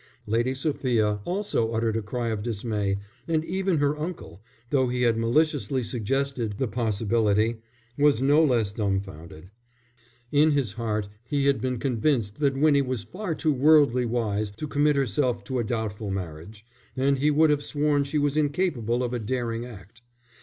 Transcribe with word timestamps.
Lady 0.25 0.55
Sophia 0.55 1.19
also 1.25 1.73
uttered 1.73 1.95
a 1.95 2.01
cry 2.01 2.29
of 2.29 2.41
dismay, 2.41 2.97
and 3.27 3.45
even 3.45 3.77
her 3.77 3.95
uncle, 3.95 4.41
though 4.71 4.87
he 4.87 5.03
had 5.03 5.15
maliciously 5.15 5.83
suggested 5.83 6.57
the 6.57 6.67
possibility, 6.67 7.57
was 7.99 8.19
no 8.19 8.43
less 8.43 8.71
dumfounded. 8.71 9.51
In 10.31 10.49
his 10.53 10.71
heart 10.71 11.07
he 11.23 11.45
had 11.45 11.61
been 11.61 11.77
convinced 11.77 12.39
that 12.39 12.57
Winnie 12.57 12.81
was 12.81 13.03
far 13.03 13.35
too 13.35 13.53
worldly 13.53 14.07
wise 14.07 14.49
to 14.49 14.67
commit 14.67 14.95
herself 14.95 15.43
to 15.43 15.59
a 15.59 15.63
doubtful 15.63 16.09
marriage, 16.09 16.65
and 16.97 17.19
he 17.19 17.29
would 17.29 17.51
have 17.51 17.61
sworn 17.63 18.03
she 18.03 18.17
was 18.17 18.35
incapable 18.35 19.03
of 19.03 19.13
a 19.13 19.19
daring 19.19 19.67
act. 19.67 20.01